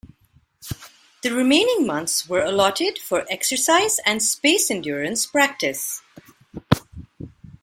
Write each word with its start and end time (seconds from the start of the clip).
The 1.21 1.31
remaining 1.31 1.85
months 1.85 2.27
were 2.27 2.41
allotted 2.43 2.97
for 2.97 3.23
exercise 3.29 3.99
and 4.03 4.19
space 4.23 4.71
endurance 4.71 5.27
practice. 5.27 6.01